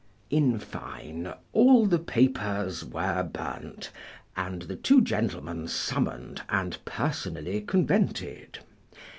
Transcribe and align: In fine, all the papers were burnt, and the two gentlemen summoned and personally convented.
In 0.31 0.57
fine, 0.57 1.31
all 1.53 1.85
the 1.85 1.99
papers 1.99 2.83
were 2.83 3.21
burnt, 3.21 3.91
and 4.35 4.63
the 4.63 4.75
two 4.75 4.99
gentlemen 5.01 5.67
summoned 5.67 6.41
and 6.49 6.83
personally 6.85 7.61
convented. 7.61 8.57